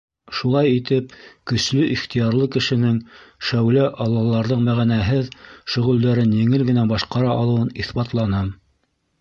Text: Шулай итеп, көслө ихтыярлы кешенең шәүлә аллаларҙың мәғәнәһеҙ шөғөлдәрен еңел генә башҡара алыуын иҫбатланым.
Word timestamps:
Шулай 0.35 0.69
итеп, 0.75 1.11
көслө 1.51 1.83
ихтыярлы 1.95 2.47
кешенең 2.55 2.95
шәүлә 3.49 3.85
аллаларҙың 4.07 4.65
мәғәнәһеҙ 4.71 5.31
шөғөлдәрен 5.75 6.35
еңел 6.41 6.69
генә 6.71 6.89
башҡара 6.95 7.39
алыуын 7.43 7.73
иҫбатланым. 7.85 8.55